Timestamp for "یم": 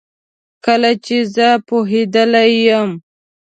2.67-2.89